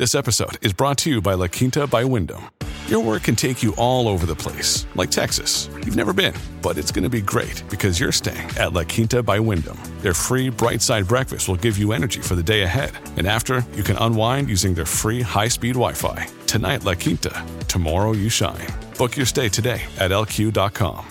This 0.00 0.14
episode 0.14 0.56
is 0.64 0.72
brought 0.72 0.96
to 1.00 1.10
you 1.10 1.20
by 1.20 1.34
La 1.34 1.46
Quinta 1.46 1.86
by 1.86 2.04
Wyndham. 2.04 2.44
Your 2.86 3.04
work 3.04 3.24
can 3.24 3.36
take 3.36 3.62
you 3.62 3.74
all 3.76 4.08
over 4.08 4.24
the 4.24 4.34
place, 4.34 4.86
like 4.94 5.10
Texas. 5.10 5.68
You've 5.84 5.94
never 5.94 6.14
been, 6.14 6.32
but 6.62 6.78
it's 6.78 6.90
going 6.90 7.02
to 7.02 7.10
be 7.10 7.20
great 7.20 7.62
because 7.68 8.00
you're 8.00 8.10
staying 8.10 8.48
at 8.56 8.72
La 8.72 8.84
Quinta 8.84 9.22
by 9.22 9.38
Wyndham. 9.38 9.76
Their 10.00 10.14
free 10.14 10.48
bright 10.48 10.80
side 10.80 11.06
breakfast 11.06 11.48
will 11.48 11.56
give 11.56 11.76
you 11.76 11.92
energy 11.92 12.22
for 12.22 12.34
the 12.34 12.42
day 12.42 12.62
ahead. 12.62 12.92
And 13.18 13.26
after, 13.26 13.62
you 13.74 13.82
can 13.82 13.98
unwind 13.98 14.48
using 14.48 14.72
their 14.72 14.86
free 14.86 15.20
high 15.20 15.48
speed 15.48 15.74
Wi 15.74 15.92
Fi. 15.92 16.26
Tonight, 16.46 16.84
La 16.84 16.94
Quinta. 16.94 17.44
Tomorrow, 17.68 18.12
you 18.12 18.30
shine. 18.30 18.68
Book 18.96 19.18
your 19.18 19.26
stay 19.26 19.50
today 19.50 19.82
at 19.98 20.12
lq.com. 20.12 21.04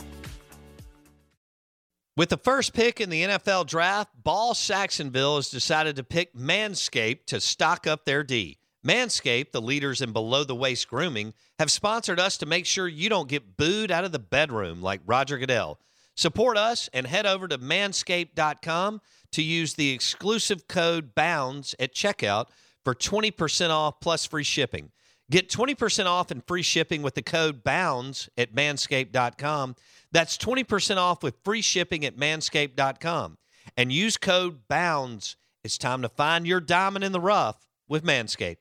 With 2.18 2.30
the 2.30 2.38
first 2.38 2.74
pick 2.74 3.00
in 3.00 3.12
the 3.12 3.22
NFL 3.22 3.68
draft, 3.68 4.10
Ball 4.24 4.56
Saxonville 4.56 5.36
has 5.36 5.50
decided 5.50 5.96
to 5.98 6.04
pick 6.04 6.34
Manscaped 6.34 7.28
to 7.28 7.40
stock 7.40 7.86
up 7.86 8.06
their 8.06 8.24
D. 8.24 8.59
Manscaped, 8.86 9.52
the 9.52 9.62
leaders 9.62 10.02
in 10.02 10.14
below 10.14 10.44
the 10.44 10.56
waist 10.56 10.88
grooming, 10.88 11.34
have 11.58 11.72
sponsored 11.72 12.20
us 12.20 12.38
to 12.38 12.46
make 12.46 12.66
sure 12.66 12.88
you 12.88 13.10
don't 13.10 13.28
get 13.28 13.58
booed 13.58 13.92
out 13.92 14.06
of 14.06 14.12
the 14.12 14.20
bedroom 14.20 14.82
like 14.82 15.02
Roger 15.06 15.38
Goodell. 15.38 15.80
Support 16.16 16.58
us 16.58 16.90
and 16.94 17.08
head 17.08 17.26
over 17.26 17.48
to 17.48 17.58
manscaped.com 17.58 19.02
to 19.32 19.42
use 19.42 19.74
the 19.74 19.92
exclusive 19.92 20.68
code 20.68 21.14
BOUNDS 21.16 21.76
at 21.80 21.94
checkout 21.94 22.48
for 22.84 22.96
20% 22.96 23.70
off 23.70 24.00
plus 24.00 24.26
free 24.26 24.44
shipping. 24.44 24.92
Get 25.30 25.50
20% 25.50 26.08
off 26.08 26.32
and 26.32 26.46
free 26.46 26.64
shipping 26.64 27.04
with 27.04 27.16
the 27.16 27.22
code 27.22 27.64
BOUNDS 27.64 28.30
at 28.38 28.56
manscaped.com. 28.56 29.76
That's 30.12 30.38
20% 30.38 30.98
off 30.98 31.22
with 31.22 31.36
free 31.44 31.62
shipping 31.62 32.06
at 32.06 32.18
manscaped.com. 32.18 33.38
And 33.78 33.92
use 33.92 34.18
code 34.18 34.68
BOUNDS. 34.68 35.36
It's 35.64 35.78
time 35.78 36.02
to 36.02 36.10
find 36.10 36.48
your 36.48 36.62
diamond 36.62 37.04
in 37.04 37.12
the 37.12 37.20
rough 37.20 37.68
with 37.88 38.04
Manscaped. 38.04 38.58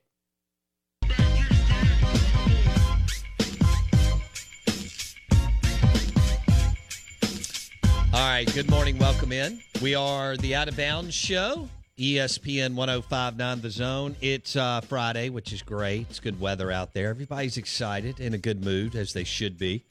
All 8.19 8.25
right, 8.25 8.53
good 8.53 8.69
morning. 8.69 8.97
Welcome 8.97 9.31
in. 9.31 9.61
We 9.81 9.95
are 9.95 10.35
the 10.35 10.53
Out 10.53 10.67
of 10.67 10.75
Bounds 10.75 11.15
Show, 11.15 11.69
ESPN 11.97 12.75
1059 12.75 13.61
The 13.61 13.69
Zone. 13.69 14.15
It's 14.19 14.57
uh, 14.57 14.81
Friday, 14.81 15.29
which 15.29 15.53
is 15.53 15.61
great. 15.61 16.07
It's 16.09 16.19
good 16.19 16.37
weather 16.37 16.69
out 16.69 16.93
there. 16.93 17.07
Everybody's 17.11 17.55
excited, 17.55 18.19
in 18.19 18.33
a 18.33 18.37
good 18.37 18.61
mood, 18.61 18.97
as 18.97 19.13
they 19.13 19.23
should 19.23 19.57
be. 19.57 19.85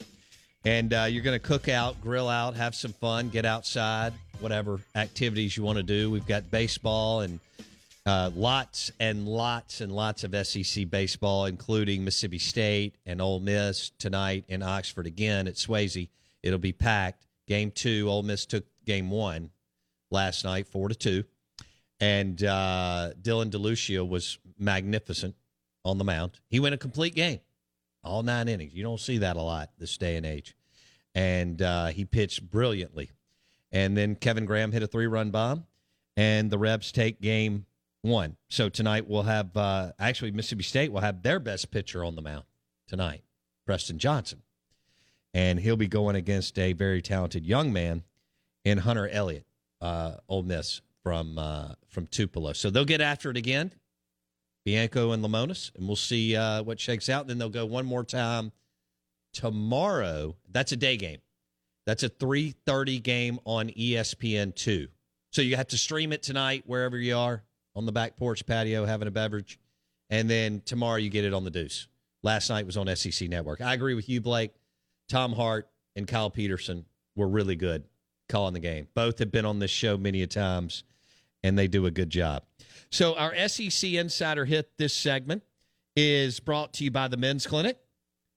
And 0.63 0.93
uh, 0.93 1.07
you're 1.09 1.23
going 1.23 1.39
to 1.39 1.45
cook 1.45 1.69
out, 1.69 1.99
grill 2.01 2.29
out, 2.29 2.53
have 2.53 2.75
some 2.75 2.93
fun, 2.93 3.29
get 3.29 3.45
outside, 3.45 4.13
whatever 4.39 4.79
activities 4.93 5.57
you 5.57 5.63
want 5.63 5.77
to 5.77 5.83
do. 5.83 6.11
We've 6.11 6.27
got 6.27 6.51
baseball 6.51 7.21
and 7.21 7.39
uh, 8.05 8.29
lots 8.35 8.91
and 8.99 9.27
lots 9.27 9.81
and 9.81 9.91
lots 9.91 10.23
of 10.23 10.35
SEC 10.45 10.87
baseball, 10.87 11.45
including 11.45 12.05
Mississippi 12.05 12.37
State 12.37 12.93
and 13.07 13.23
Ole 13.23 13.39
Miss 13.39 13.89
tonight 13.97 14.43
in 14.47 14.61
Oxford 14.61 15.07
again 15.07 15.47
at 15.47 15.55
Swayze. 15.55 16.09
It'll 16.43 16.59
be 16.59 16.73
packed. 16.73 17.25
Game 17.49 17.71
two, 17.71 18.07
Ole 18.07 18.21
Miss 18.21 18.45
took 18.45 18.63
game 18.85 19.09
one 19.09 19.49
last 20.11 20.45
night, 20.45 20.67
four 20.67 20.87
to 20.87 20.93
two, 20.93 21.23
and 21.99 22.41
uh, 22.43 23.09
Dylan 23.19 23.49
DeLucia 23.49 24.07
was 24.07 24.37
magnificent 24.59 25.35
on 25.83 25.97
the 25.97 26.03
mound. 26.03 26.39
He 26.47 26.59
went 26.59 26.75
a 26.75 26.77
complete 26.77 27.15
game, 27.15 27.39
all 28.03 28.21
nine 28.21 28.47
innings. 28.47 28.75
You 28.75 28.83
don't 28.83 28.99
see 28.99 29.17
that 29.17 29.35
a 29.35 29.41
lot 29.41 29.71
this 29.79 29.97
day 29.97 30.15
and 30.15 30.27
age, 30.27 30.55
and 31.15 31.59
uh, 31.59 31.87
he 31.87 32.05
pitched 32.05 32.47
brilliantly. 32.47 33.09
And 33.71 33.97
then 33.97 34.15
Kevin 34.15 34.45
Graham 34.45 34.71
hit 34.71 34.83
a 34.83 34.87
three-run 34.87 35.31
bomb, 35.31 35.65
and 36.15 36.51
the 36.51 36.59
Rebs 36.59 36.91
take 36.91 37.19
game 37.19 37.65
one. 38.03 38.37
So 38.49 38.69
tonight 38.69 39.09
we'll 39.09 39.23
have 39.23 39.57
uh, 39.57 39.93
actually 39.97 40.31
Mississippi 40.31 40.63
State 40.63 40.91
will 40.91 41.01
have 41.01 41.23
their 41.23 41.39
best 41.39 41.71
pitcher 41.71 42.03
on 42.03 42.15
the 42.15 42.21
mound 42.21 42.43
tonight, 42.87 43.23
Preston 43.65 43.97
Johnson, 43.97 44.43
and 45.33 45.59
he'll 45.59 45.77
be 45.77 45.87
going 45.87 46.15
against 46.15 46.57
a 46.57 46.73
very 46.73 47.01
talented 47.01 47.45
young 47.45 47.71
man 47.71 48.03
in 48.65 48.79
Hunter 48.79 49.07
Elliott, 49.07 49.45
uh, 49.81 50.15
Ole 50.27 50.43
Miss 50.43 50.81
from 51.03 51.37
uh, 51.37 51.73
from 51.87 52.07
Tupelo. 52.07 52.53
So 52.53 52.69
they'll 52.69 52.85
get 52.85 53.01
after 53.01 53.29
it 53.29 53.37
again, 53.37 53.73
Bianco 54.65 55.11
and 55.11 55.23
Lemonis, 55.23 55.75
and 55.75 55.87
we'll 55.87 55.95
see 55.95 56.35
uh, 56.35 56.63
what 56.63 56.79
shakes 56.79 57.09
out. 57.09 57.27
Then 57.27 57.37
they'll 57.37 57.49
go 57.49 57.65
one 57.65 57.85
more 57.85 58.03
time 58.03 58.51
tomorrow. 59.33 60.35
That's 60.51 60.71
a 60.71 60.77
day 60.77 60.97
game. 60.97 61.19
That's 61.85 62.03
a 62.03 62.09
three 62.09 62.55
thirty 62.65 62.99
game 62.99 63.39
on 63.45 63.69
ESPN 63.69 64.55
two. 64.55 64.87
So 65.31 65.41
you 65.41 65.55
have 65.55 65.67
to 65.67 65.77
stream 65.77 66.11
it 66.11 66.23
tonight 66.23 66.63
wherever 66.65 66.97
you 66.97 67.15
are 67.15 67.43
on 67.75 67.85
the 67.85 67.91
back 67.91 68.17
porch 68.17 68.45
patio 68.45 68.85
having 68.85 69.07
a 69.07 69.11
beverage, 69.11 69.59
and 70.09 70.29
then 70.29 70.61
tomorrow 70.65 70.97
you 70.97 71.09
get 71.09 71.23
it 71.25 71.33
on 71.33 71.43
the 71.43 71.51
Deuce. 71.51 71.87
Last 72.21 72.49
night 72.49 72.65
was 72.65 72.75
on 72.75 72.93
SEC 72.95 73.29
Network. 73.29 73.61
I 73.61 73.73
agree 73.73 73.93
with 73.93 74.09
you, 74.09 74.19
Blake. 74.19 74.51
Tom 75.09 75.33
Hart 75.33 75.67
and 75.95 76.07
Kyle 76.07 76.29
Peterson 76.29 76.85
were 77.15 77.27
really 77.27 77.55
good 77.55 77.83
calling 78.29 78.53
the 78.53 78.59
game. 78.59 78.87
Both 78.93 79.19
have 79.19 79.31
been 79.31 79.45
on 79.45 79.59
this 79.59 79.71
show 79.71 79.97
many 79.97 80.21
a 80.21 80.27
times, 80.27 80.83
and 81.43 81.57
they 81.57 81.67
do 81.67 81.85
a 81.85 81.91
good 81.91 82.09
job. 82.09 82.43
So 82.91 83.15
our 83.15 83.35
SEC 83.47 83.91
Insider 83.91 84.45
Hit 84.45 84.71
this 84.77 84.93
segment 84.93 85.43
is 85.95 86.39
brought 86.39 86.73
to 86.73 86.83
you 86.83 86.91
by 86.91 87.07
the 87.07 87.17
Men's 87.17 87.47
Clinic, 87.47 87.77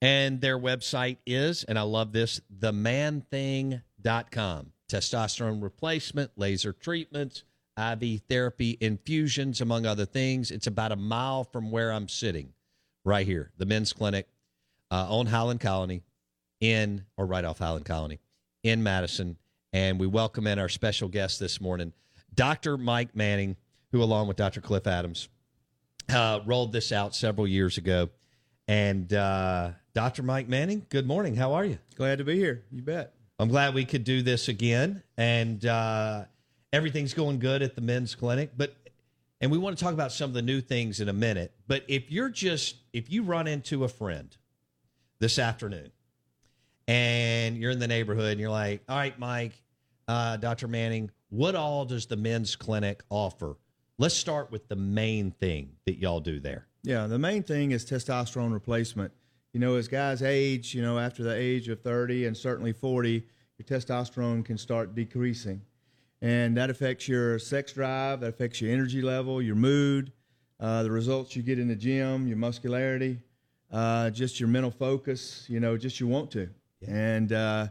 and 0.00 0.40
their 0.40 0.58
website 0.58 1.18
is, 1.26 1.64
and 1.64 1.78
I 1.78 1.82
love 1.82 2.12
this, 2.12 2.40
themanthing.com. 2.58 4.72
Testosterone 4.90 5.62
replacement, 5.62 6.32
laser 6.36 6.72
treatments, 6.72 7.44
IV 7.78 8.22
therapy, 8.28 8.76
infusions, 8.80 9.60
among 9.60 9.86
other 9.86 10.04
things. 10.04 10.50
It's 10.50 10.66
about 10.66 10.92
a 10.92 10.96
mile 10.96 11.44
from 11.44 11.70
where 11.70 11.92
I'm 11.92 12.08
sitting, 12.08 12.52
right 13.04 13.26
here, 13.26 13.52
the 13.56 13.64
Men's 13.64 13.92
Clinic 13.92 14.28
uh, 14.90 15.06
on 15.08 15.26
Highland 15.26 15.60
Colony, 15.60 16.02
in 16.62 17.04
or 17.16 17.26
right 17.26 17.44
off 17.44 17.58
Highland 17.58 17.84
Colony, 17.84 18.20
in 18.62 18.82
Madison. 18.82 19.36
And 19.72 19.98
we 19.98 20.06
welcome 20.06 20.46
in 20.46 20.58
our 20.58 20.68
special 20.68 21.08
guest 21.08 21.40
this 21.40 21.60
morning, 21.60 21.92
Dr. 22.34 22.78
Mike 22.78 23.14
Manning, 23.14 23.56
who, 23.90 24.02
along 24.02 24.28
with 24.28 24.36
Dr. 24.36 24.60
Cliff 24.60 24.86
Adams, 24.86 25.28
uh, 26.08 26.40
rolled 26.46 26.72
this 26.72 26.92
out 26.92 27.14
several 27.14 27.46
years 27.46 27.78
ago. 27.78 28.08
And 28.68 29.12
uh, 29.12 29.72
Dr. 29.92 30.22
Mike 30.22 30.48
Manning, 30.48 30.86
good 30.88 31.06
morning. 31.06 31.34
How 31.34 31.52
are 31.54 31.64
you? 31.64 31.78
Glad 31.96 32.18
to 32.18 32.24
be 32.24 32.36
here. 32.36 32.62
You 32.70 32.80
bet. 32.80 33.12
I'm 33.38 33.48
glad 33.48 33.74
we 33.74 33.84
could 33.84 34.04
do 34.04 34.22
this 34.22 34.46
again. 34.46 35.02
And 35.16 35.66
uh, 35.66 36.24
everything's 36.72 37.12
going 37.12 37.40
good 37.40 37.62
at 37.62 37.74
the 37.74 37.80
men's 37.80 38.14
clinic. 38.14 38.52
But 38.56 38.76
and 39.40 39.50
we 39.50 39.58
want 39.58 39.76
to 39.76 39.82
talk 39.82 39.92
about 39.92 40.12
some 40.12 40.30
of 40.30 40.34
the 40.34 40.42
new 40.42 40.60
things 40.60 41.00
in 41.00 41.08
a 41.08 41.12
minute. 41.12 41.52
But 41.66 41.84
if 41.88 42.12
you're 42.12 42.28
just 42.28 42.76
if 42.92 43.10
you 43.10 43.24
run 43.24 43.48
into 43.48 43.82
a 43.82 43.88
friend 43.88 44.36
this 45.18 45.40
afternoon 45.40 45.90
and 46.88 47.56
you're 47.56 47.70
in 47.70 47.78
the 47.78 47.88
neighborhood 47.88 48.32
and 48.32 48.40
you're 48.40 48.50
like, 48.50 48.82
all 48.88 48.96
right, 48.96 49.18
Mike, 49.18 49.52
uh, 50.08 50.36
Dr. 50.36 50.68
Manning, 50.68 51.10
what 51.30 51.54
all 51.54 51.84
does 51.84 52.06
the 52.06 52.16
men's 52.16 52.56
clinic 52.56 53.02
offer? 53.08 53.56
Let's 53.98 54.14
start 54.14 54.50
with 54.50 54.68
the 54.68 54.76
main 54.76 55.30
thing 55.30 55.70
that 55.86 55.98
y'all 55.98 56.20
do 56.20 56.40
there. 56.40 56.66
Yeah, 56.82 57.06
the 57.06 57.18
main 57.18 57.42
thing 57.42 57.70
is 57.70 57.84
testosterone 57.84 58.52
replacement. 58.52 59.12
You 59.52 59.60
know, 59.60 59.76
as 59.76 59.86
guys 59.86 60.22
age, 60.22 60.74
you 60.74 60.82
know, 60.82 60.98
after 60.98 61.22
the 61.22 61.34
age 61.34 61.68
of 61.68 61.80
30 61.82 62.26
and 62.26 62.36
certainly 62.36 62.72
40, 62.72 63.22
your 63.58 63.66
testosterone 63.66 64.44
can 64.44 64.58
start 64.58 64.94
decreasing. 64.94 65.60
And 66.20 66.56
that 66.56 66.70
affects 66.70 67.06
your 67.06 67.38
sex 67.38 67.72
drive, 67.72 68.20
that 68.20 68.28
affects 68.30 68.60
your 68.60 68.72
energy 68.72 69.02
level, 69.02 69.40
your 69.42 69.56
mood. 69.56 70.12
uh, 70.60 70.82
the 70.84 70.90
results 70.90 71.34
you 71.34 71.42
get 71.42 71.58
in 71.58 71.66
the 71.66 71.74
gym, 71.74 72.26
your 72.28 72.36
muscularity, 72.36 73.18
uh, 73.72 74.10
just 74.10 74.38
your 74.38 74.48
mental 74.48 74.70
focus, 74.70 75.44
you 75.48 75.58
know, 75.58 75.76
just 75.76 75.98
you 75.98 76.06
want 76.06 76.30
to. 76.30 76.48
And 76.88 77.32
uh, 77.32 77.68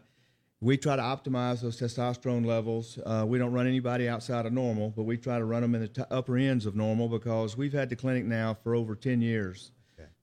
we 0.59 0.77
try 0.77 0.95
to 0.95 1.01
optimize 1.01 1.61
those 1.61 1.79
testosterone 1.79 2.45
levels. 2.45 2.99
Uh, 3.05 3.25
we 3.27 3.37
don't 3.37 3.51
run 3.51 3.67
anybody 3.67 4.07
outside 4.07 4.45
of 4.45 4.53
normal, 4.53 4.91
but 4.91 5.03
we 5.03 5.17
try 5.17 5.37
to 5.37 5.45
run 5.45 5.61
them 5.61 5.75
in 5.75 5.81
the 5.81 5.87
t- 5.87 6.03
upper 6.11 6.37
ends 6.37 6.65
of 6.65 6.75
normal 6.75 7.09
because 7.09 7.57
we've 7.57 7.73
had 7.73 7.89
the 7.89 7.95
clinic 7.95 8.25
now 8.25 8.53
for 8.53 8.75
over 8.75 8.95
10 8.95 9.21
years. 9.21 9.71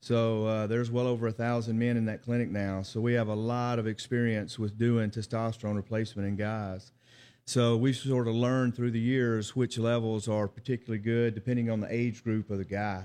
So 0.00 0.46
uh, 0.46 0.66
there's 0.66 0.90
well 0.90 1.06
over 1.06 1.26
a 1.26 1.32
thousand 1.32 1.78
men 1.78 1.96
in 1.96 2.04
that 2.06 2.22
clinic 2.22 2.50
now. 2.50 2.82
So 2.82 3.00
we 3.00 3.14
have 3.14 3.28
a 3.28 3.34
lot 3.34 3.78
of 3.78 3.86
experience 3.86 4.58
with 4.58 4.78
doing 4.78 5.10
testosterone 5.10 5.76
replacement 5.76 6.28
in 6.28 6.36
guys. 6.36 6.92
So 7.46 7.76
we've 7.76 7.96
sort 7.96 8.28
of 8.28 8.34
learned 8.34 8.76
through 8.76 8.92
the 8.92 9.00
years 9.00 9.56
which 9.56 9.78
levels 9.78 10.28
are 10.28 10.46
particularly 10.46 11.02
good 11.02 11.34
depending 11.34 11.70
on 11.70 11.80
the 11.80 11.92
age 11.92 12.22
group 12.22 12.50
of 12.50 12.58
the 12.58 12.64
guy. 12.64 13.04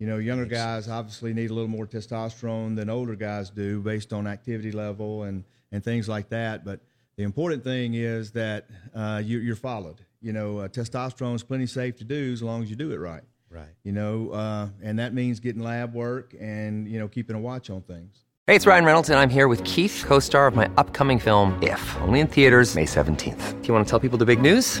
You 0.00 0.06
know, 0.06 0.16
younger 0.16 0.46
guys 0.46 0.88
obviously 0.88 1.34
need 1.34 1.50
a 1.50 1.54
little 1.54 1.68
more 1.68 1.86
testosterone 1.86 2.74
than 2.74 2.88
older 2.88 3.14
guys 3.14 3.50
do 3.50 3.80
based 3.80 4.14
on 4.14 4.26
activity 4.26 4.72
level 4.72 5.24
and, 5.24 5.44
and 5.72 5.84
things 5.84 6.08
like 6.08 6.30
that. 6.30 6.64
But 6.64 6.80
the 7.16 7.22
important 7.22 7.62
thing 7.62 7.92
is 7.92 8.30
that 8.30 8.66
uh, 8.94 9.20
you, 9.22 9.40
you're 9.40 9.56
followed. 9.56 10.00
You 10.22 10.32
know, 10.32 10.60
uh, 10.60 10.68
testosterone 10.68 11.34
is 11.34 11.42
plenty 11.42 11.66
safe 11.66 11.98
to 11.98 12.04
do 12.04 12.32
as 12.32 12.42
long 12.42 12.62
as 12.62 12.70
you 12.70 12.76
do 12.76 12.92
it 12.92 12.96
right. 12.96 13.22
Right. 13.50 13.68
You 13.84 13.92
know, 13.92 14.30
uh, 14.30 14.68
and 14.82 14.98
that 14.98 15.12
means 15.12 15.38
getting 15.38 15.62
lab 15.62 15.92
work 15.92 16.34
and, 16.40 16.88
you 16.88 16.98
know, 16.98 17.06
keeping 17.06 17.36
a 17.36 17.40
watch 17.40 17.68
on 17.68 17.82
things. 17.82 18.24
Hey, 18.46 18.56
it's 18.56 18.66
Ryan 18.66 18.86
Reynolds, 18.86 19.10
and 19.10 19.18
I'm 19.18 19.28
here 19.28 19.48
with 19.48 19.62
Keith, 19.64 20.02
co 20.06 20.18
star 20.18 20.46
of 20.46 20.56
my 20.56 20.70
upcoming 20.78 21.18
film, 21.18 21.62
If, 21.62 21.96
only 22.00 22.20
in 22.20 22.26
theaters, 22.26 22.74
May 22.74 22.86
17th. 22.86 23.60
Do 23.60 23.68
you 23.68 23.74
want 23.74 23.86
to 23.86 23.90
tell 23.90 24.00
people 24.00 24.16
the 24.16 24.24
big 24.24 24.40
news? 24.40 24.80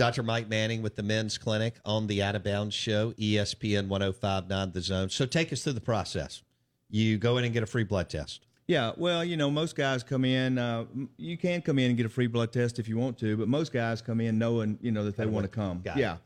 Dr. 0.00 0.22
Mike 0.22 0.48
Manning 0.48 0.80
with 0.80 0.96
the 0.96 1.02
Men's 1.02 1.36
Clinic 1.36 1.74
on 1.84 2.06
the 2.06 2.22
Out 2.22 2.34
of 2.34 2.42
Bounds 2.42 2.74
Show, 2.74 3.12
ESPN 3.18 3.86
1059 3.86 4.72
The 4.72 4.80
Zone. 4.80 5.10
So 5.10 5.26
take 5.26 5.52
us 5.52 5.62
through 5.62 5.74
the 5.74 5.82
process. 5.82 6.42
You 6.88 7.18
go 7.18 7.36
in 7.36 7.44
and 7.44 7.52
get 7.52 7.62
a 7.62 7.66
free 7.66 7.84
blood 7.84 8.08
test. 8.08 8.46
Yeah, 8.66 8.92
well, 8.96 9.22
you 9.22 9.36
know, 9.36 9.50
most 9.50 9.76
guys 9.76 10.02
come 10.02 10.24
in. 10.24 10.56
Uh, 10.56 10.86
you 11.18 11.36
can 11.36 11.60
come 11.60 11.78
in 11.78 11.88
and 11.88 11.98
get 11.98 12.06
a 12.06 12.08
free 12.08 12.28
blood 12.28 12.50
test 12.50 12.78
if 12.78 12.88
you 12.88 12.96
want 12.96 13.18
to, 13.18 13.36
but 13.36 13.46
most 13.46 13.74
guys 13.74 14.00
come 14.00 14.22
in 14.22 14.38
knowing, 14.38 14.78
you 14.80 14.90
know, 14.90 15.04
that 15.04 15.18
they 15.18 15.26
want 15.26 15.44
to 15.44 15.50
come. 15.50 15.82
Got 15.82 15.98
it. 15.98 16.00
yeah, 16.00 16.16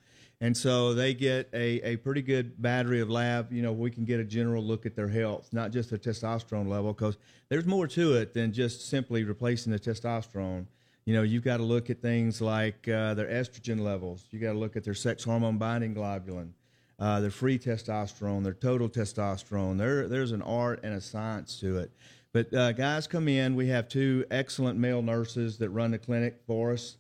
and 0.41 0.57
so 0.57 0.95
they 0.95 1.13
get 1.13 1.49
a, 1.53 1.81
a 1.81 1.97
pretty 1.97 2.23
good 2.23 2.63
battery 2.63 3.01
of 3.01 3.11
lab. 3.11 3.53
You 3.53 3.63
know, 3.63 3.73
we 3.73 3.91
can 3.91 4.05
get 4.05 4.21
a 4.21 4.25
general 4.25 4.63
look 4.63 4.87
at 4.87 4.95
their 4.95 5.09
health, 5.09 5.49
not 5.51 5.73
just 5.73 5.91
their 5.91 5.99
testosterone 5.99 6.69
level, 6.69 6.93
because 6.93 7.19
there's 7.49 7.67
more 7.67 7.89
to 7.89 8.13
it 8.13 8.35
than 8.35 8.53
just 8.53 8.89
simply 8.89 9.25
replacing 9.25 9.73
the 9.73 9.81
testosterone. 9.81 10.67
You 11.07 11.15
know, 11.15 11.23
you've 11.23 11.45
got 11.45 11.59
to 11.59 11.63
look 11.63 11.91
at 11.91 12.01
things 12.01 12.41
like 12.41 12.89
uh, 12.89 13.13
their 13.15 13.27
estrogen 13.27 13.81
levels. 13.81 14.25
You 14.31 14.39
got 14.39 14.53
to 14.53 14.59
look 14.59 14.75
at 14.77 14.85
their 14.85 14.95
sex 14.95 15.23
hormone 15.23 15.59
binding 15.59 15.95
globulin, 15.95 16.51
uh, 16.99 17.21
their 17.21 17.31
free 17.31 17.59
testosterone, 17.59 18.43
their 18.43 18.55
total 18.55 18.89
testosterone. 18.89 19.77
There, 19.77 20.09
there's 20.09 20.33
an 20.33 20.41
art 20.41 20.81
and 20.83 20.95
a 20.95 21.01
science 21.01 21.61
to 21.61 21.79
it. 21.79 21.91
But 22.33 22.53
uh, 22.55 22.73
guys 22.73 23.07
come 23.07 23.29
in. 23.29 23.55
We 23.55 23.69
have 23.69 23.89
two 23.89 24.25
excellent 24.31 24.79
male 24.79 25.03
nurses 25.03 25.59
that 25.59 25.69
run 25.69 25.91
the 25.91 25.99
clinic 25.99 26.41
for 26.47 26.73
us, 26.73 26.97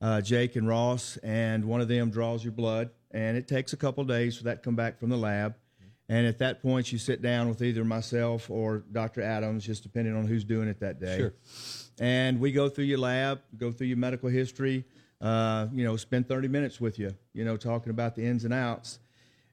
uh, 0.00 0.20
Jake 0.20 0.54
and 0.54 0.68
Ross, 0.68 1.16
and 1.18 1.64
one 1.64 1.80
of 1.80 1.88
them 1.88 2.10
draws 2.10 2.44
your 2.44 2.52
blood. 2.52 2.90
And 3.10 3.36
it 3.36 3.48
takes 3.48 3.72
a 3.72 3.76
couple 3.76 4.04
days 4.04 4.38
for 4.38 4.44
that 4.44 4.54
to 4.54 4.60
come 4.62 4.76
back 4.76 4.98
from 5.00 5.10
the 5.10 5.16
lab. 5.16 5.56
And 6.08 6.26
at 6.26 6.38
that 6.38 6.62
point, 6.62 6.90
you 6.90 6.98
sit 6.98 7.22
down 7.22 7.48
with 7.48 7.62
either 7.62 7.84
myself 7.84 8.50
or 8.50 8.84
Dr. 8.90 9.22
Adams, 9.22 9.64
just 9.64 9.82
depending 9.82 10.16
on 10.16 10.26
who's 10.26 10.44
doing 10.44 10.68
it 10.68 10.80
that 10.80 10.98
day. 10.98 11.18
Sure. 11.18 11.34
And 12.00 12.40
we 12.40 12.50
go 12.50 12.70
through 12.70 12.86
your 12.86 12.98
lab, 12.98 13.42
go 13.58 13.70
through 13.70 13.88
your 13.88 13.98
medical 13.98 14.30
history, 14.30 14.84
uh, 15.20 15.66
you 15.70 15.84
know, 15.84 15.96
spend 15.96 16.26
30 16.26 16.48
minutes 16.48 16.80
with 16.80 16.98
you, 16.98 17.14
you 17.34 17.44
know, 17.44 17.58
talking 17.58 17.90
about 17.90 18.16
the 18.16 18.24
ins 18.24 18.44
and 18.44 18.54
outs. 18.54 18.98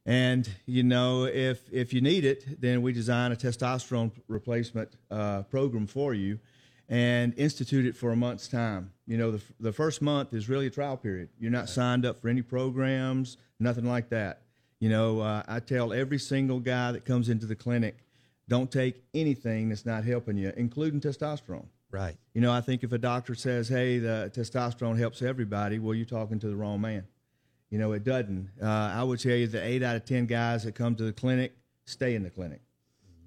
And 0.05 0.49
you 0.65 0.83
know, 0.83 1.25
if 1.25 1.61
if 1.69 1.94
you 1.94 1.99
need 1.99 2.23
it, 2.23 2.61
then 2.61 2.81
we 2.81 2.94
design 2.94 3.33
a 3.33 3.35
testosterone 3.35 4.11
replacement 4.29 4.95
uh, 5.11 5.44
program 5.44 5.85
for 5.85 6.13
you, 6.13 6.39
and 6.88 7.33
institute 7.35 7.85
it 7.85 7.94
for 7.94 8.13
a 8.13 8.15
month's 8.15 8.47
time. 8.47 8.94
You 9.05 9.17
know, 9.17 9.31
the 9.31 9.41
the 9.59 9.73
first 9.73 10.01
month 10.01 10.33
is 10.33 10.47
really 10.47 10.67
a 10.67 10.69
trial 10.69 10.95
period. 10.95 11.27
You're 11.38 11.51
not 11.51 11.67
signed 11.67 12.05
up 12.05 12.21
for 12.21 12.29
any 12.29 12.41
programs, 12.41 13.35
nothing 13.59 13.83
like 13.83 14.07
that. 14.11 14.44
You 14.79 14.88
know, 14.88 15.19
uh, 15.19 15.44
I 15.45 15.59
tell 15.59 15.91
every 15.91 16.19
single 16.19 16.61
guy 16.61 16.94
that 16.94 17.03
comes 17.03 17.27
into 17.27 17.45
the 17.45 17.55
clinic, 17.57 17.97
don't 18.47 18.71
take 18.71 19.03
anything 19.13 19.67
that's 19.67 19.85
not 19.85 20.05
helping 20.05 20.38
you, 20.38 20.53
including 20.55 21.01
testosterone. 21.01 21.65
Right. 21.89 22.18
You 22.34 22.42
know, 22.42 22.51
I 22.51 22.62
think 22.62 22.84
if 22.84 22.92
a 22.92 22.98
doctor 22.98 23.34
says, 23.34 23.69
"Hey, 23.69 23.98
the 24.00 24.31
testosterone 24.34 24.98
helps 24.98 25.22
everybody," 25.22 25.80
well, 25.80 25.95
you're 25.95 26.06
talking 26.06 26.39
to 26.39 26.48
the 26.48 26.56
wrong 26.56 26.81
man. 26.81 27.07
You 27.69 27.80
know, 27.80 27.94
it 27.94 28.04
doesn't. 28.04 28.50
Uh, 28.62 28.66
I 28.66 29.04
would 29.04 29.19
tell 29.19 29.36
you 29.36 29.48
that 29.48 29.63
eight 29.63 29.84
out 29.84 29.95
of 29.95 30.06
ten 30.06 30.25
guys 30.25 30.63
that 30.63 30.75
come 30.75 30.95
to 30.95 31.04
the 31.04 31.13
clinic 31.13 31.56
stay 31.86 32.16
in 32.16 32.24
the 32.24 32.30
clinic. 32.30 32.62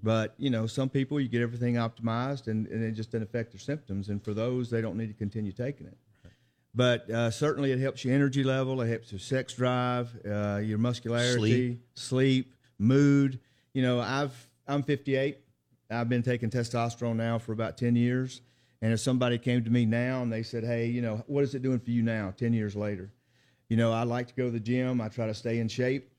But 0.03 0.35
you 0.39 0.51
know, 0.51 0.67
some 0.67 0.89
people 0.89 1.21
you 1.21 1.29
get 1.29 1.43
everything 1.43 1.75
optimized, 1.75 2.49
and, 2.49 2.67
and 2.67 2.85
it 2.85 2.93
just 2.93 3.11
doesn't 3.11 3.23
affect 3.23 3.53
their 3.53 3.59
symptoms. 3.59 4.09
And 4.09 4.23
for 4.23 4.35
those, 4.35 4.71
they 4.71 4.81
don't 4.81 4.97
need 4.97 5.09
to 5.09 5.15
continue 5.15 5.53
taking 5.53 5.87
it. 5.87 5.97
But 6.75 7.11
uh, 7.11 7.31
certainly, 7.31 7.73
it 7.73 7.81
helps 7.81 8.05
your 8.05 8.15
energy 8.15 8.45
level. 8.45 8.81
It 8.81 8.89
helps 8.89 9.11
your 9.11 9.19
sex 9.19 9.55
drive, 9.55 10.15
uh, 10.25 10.61
your 10.63 10.79
muscularity, 10.79 11.81
sleep, 11.95 12.55
mood. 12.79 13.41
You 13.73 13.83
know, 13.83 14.01
I've 14.01 14.49
I'm 14.69 14.83
58. 14.83 15.39
I've 15.91 16.09
been 16.09 16.23
taking 16.23 16.51
testosterone 16.51 17.17
now 17.17 17.39
for 17.39 17.53
about 17.53 17.77
10 17.77 17.97
years. 17.97 18.43
And 18.83 18.93
if 18.93 19.01
somebody 19.01 19.39
came 19.39 19.63
to 19.65 19.71
me 19.71 19.85
now 19.85 20.23
and 20.23 20.33
they 20.33 20.43
said, 20.43 20.65
"Hey, 20.65 20.87
you 20.87 21.03
know, 21.03 21.23
what 21.27 21.45
is 21.45 21.55
it 21.55 21.63
doing 21.63 21.79
for 21.79 21.91
you 21.91 22.03
now, 22.03 22.33
10 22.37 22.53
years 22.53 22.75
later?" 22.75 23.11
You 23.69 23.77
know, 23.77 23.93
I 23.93 24.05
like 24.05 24.27
to 24.29 24.35
go 24.35 24.47
to 24.47 24.51
the 24.51 24.61
gym. 24.61 25.01
I 25.01 25.09
try 25.09 25.27
to 25.27 25.35
stay 25.35 25.59
in 25.59 25.69
shape. 25.69 26.11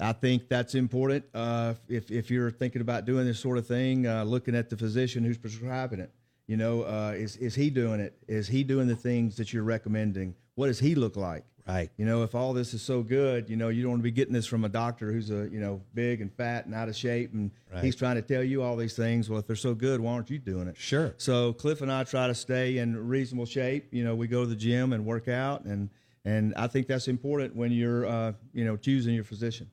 I 0.00 0.12
think 0.12 0.48
that's 0.48 0.74
important. 0.74 1.24
Uh, 1.34 1.74
if 1.88 2.10
if 2.10 2.30
you're 2.30 2.50
thinking 2.50 2.80
about 2.80 3.04
doing 3.04 3.26
this 3.26 3.40
sort 3.40 3.58
of 3.58 3.66
thing, 3.66 4.06
uh, 4.06 4.24
looking 4.24 4.54
at 4.54 4.70
the 4.70 4.76
physician 4.76 5.24
who's 5.24 5.38
prescribing 5.38 6.00
it. 6.00 6.10
You 6.46 6.56
know, 6.56 6.82
uh, 6.82 7.14
is 7.16 7.36
is 7.36 7.54
he 7.54 7.68
doing 7.68 8.00
it? 8.00 8.16
Is 8.26 8.48
he 8.48 8.64
doing 8.64 8.88
the 8.88 8.96
things 8.96 9.36
that 9.36 9.52
you're 9.52 9.64
recommending? 9.64 10.34
What 10.54 10.68
does 10.68 10.78
he 10.78 10.94
look 10.94 11.16
like? 11.16 11.44
Right. 11.68 11.90
You 11.98 12.06
know, 12.06 12.22
if 12.22 12.34
all 12.34 12.54
this 12.54 12.72
is 12.72 12.80
so 12.80 13.02
good, 13.02 13.50
you 13.50 13.56
know, 13.56 13.68
you 13.68 13.82
don't 13.82 13.90
want 13.90 14.00
to 14.00 14.04
be 14.04 14.10
getting 14.10 14.32
this 14.32 14.46
from 14.46 14.64
a 14.64 14.70
doctor 14.70 15.12
who's 15.12 15.30
a 15.30 15.48
you 15.50 15.60
know 15.60 15.82
big 15.92 16.22
and 16.22 16.32
fat 16.32 16.64
and 16.64 16.74
out 16.74 16.88
of 16.88 16.96
shape, 16.96 17.34
and 17.34 17.50
Right. 17.70 17.84
he's 17.84 17.94
trying 17.94 18.16
to 18.16 18.22
tell 18.22 18.42
you 18.42 18.62
all 18.62 18.74
these 18.74 18.96
things. 18.96 19.28
Well, 19.28 19.38
if 19.38 19.46
they're 19.46 19.54
so 19.54 19.74
good, 19.74 20.00
why 20.00 20.12
aren't 20.12 20.30
you 20.30 20.38
doing 20.38 20.66
it? 20.68 20.78
Sure. 20.78 21.14
So 21.18 21.52
Cliff 21.52 21.82
and 21.82 21.92
I 21.92 22.04
try 22.04 22.26
to 22.26 22.34
stay 22.34 22.78
in 22.78 22.96
reasonable 23.08 23.44
shape. 23.44 23.92
You 23.92 24.02
know, 24.02 24.14
we 24.16 24.28
go 24.28 24.44
to 24.44 24.48
the 24.48 24.56
gym 24.56 24.94
and 24.94 25.04
work 25.04 25.28
out, 25.28 25.64
and 25.66 25.90
and 26.24 26.54
I 26.56 26.68
think 26.68 26.86
that's 26.86 27.06
important 27.06 27.54
when 27.54 27.70
you're 27.70 28.06
uh, 28.06 28.32
you 28.54 28.64
know 28.64 28.76
choosing 28.78 29.14
your 29.14 29.24
physician. 29.24 29.70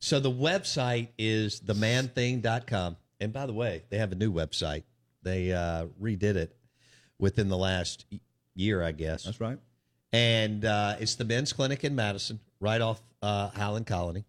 So 0.00 0.18
the 0.18 0.32
website 0.32 1.08
is 1.16 1.60
themanthing.com. 1.60 2.96
And 3.20 3.32
by 3.32 3.46
the 3.46 3.52
way, 3.52 3.84
they 3.90 3.98
have 3.98 4.10
a 4.10 4.16
new 4.16 4.32
website. 4.32 4.82
They 5.22 5.52
uh, 5.52 5.86
redid 6.02 6.34
it 6.34 6.56
within 7.20 7.46
the 7.48 7.56
last 7.56 8.04
year, 8.56 8.82
I 8.82 8.90
guess. 8.90 9.22
That's 9.22 9.40
right. 9.40 9.58
And 10.12 10.64
uh, 10.64 10.96
it's 11.00 11.14
the 11.14 11.24
men's 11.24 11.52
clinic 11.52 11.84
in 11.84 11.94
Madison, 11.94 12.40
right 12.60 12.80
off 12.80 13.00
uh, 13.22 13.48
Highland 13.48 13.86
Colony. 13.86 14.24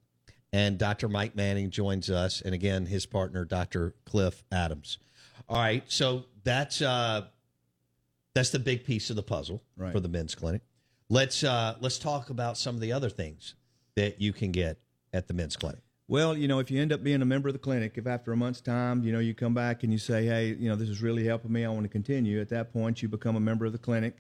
And 0.54 0.78
Dr. 0.78 1.10
Mike 1.10 1.36
Manning 1.36 1.72
joins 1.72 2.10
us, 2.10 2.42
and 2.42 2.54
again, 2.54 2.86
his 2.86 3.06
partner, 3.06 3.44
Dr. 3.44 3.96
Cliff 4.06 4.44
Adams. 4.52 5.00
All 5.50 5.58
right, 5.58 5.84
so 5.88 6.25
that's 6.44 6.82
uh, 6.82 7.25
that's 8.36 8.52
the 8.52 8.60
big 8.60 8.86
piece 8.86 9.10
of 9.10 9.16
the 9.16 9.24
puzzle 9.24 9.62
Right. 9.75 9.92
for 9.92 10.00
the 10.00 10.08
men's 10.08 10.36
clinic. 10.36 10.62
Let's 11.10 11.44
uh, 11.44 11.75
let's 11.82 11.98
talk 11.98 12.30
about 12.30 12.58
some 12.58 12.75
of 12.75 12.82
the 12.82 12.92
other 12.94 13.10
things 13.10 13.56
that 13.96 14.22
you 14.22 14.32
can 14.32 14.52
get 14.52 14.78
at 15.12 15.28
the 15.28 15.34
men's 15.34 15.56
clinic. 15.56 15.82
Well, 16.08 16.38
you 16.38 16.48
know, 16.48 16.60
if 16.60 16.70
you 16.70 16.80
end 16.82 16.94
up 16.94 17.04
being 17.04 17.22
a 17.22 17.25
member 17.25 17.50
of 17.50 17.54
the 17.54 17.60
clinic, 17.60 17.94
if 17.96 18.06
after 18.06 18.32
a 18.32 18.38
month's 18.38 18.62
time, 18.62 19.04
you 19.04 19.12
know, 19.12 19.20
you 19.20 19.34
come 19.34 19.54
back 19.56 19.84
and 19.84 19.92
you 19.92 19.98
say, 19.98 20.25
hey, 20.25 20.48
you 20.50 20.70
know, 20.70 20.75
this 20.75 20.90
is 20.90 21.02
really 21.02 21.25
helping 21.25 21.52
me, 21.52 21.66
I 21.66 21.70
want 21.70 21.84
to 21.84 21.90
continue, 21.90 22.40
at 22.42 22.50
that 22.50 22.72
point, 22.72 23.02
you 23.02 23.08
become 23.10 23.36
a 23.36 23.40
member 23.40 23.66
of 23.66 23.72
the 23.72 23.78
clinic 23.78 24.18